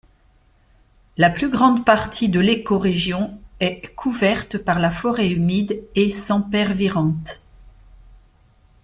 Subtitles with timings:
[1.17, 7.45] La plus grande partie de l'écorégion est couverte par la forêt humide et sempervirente.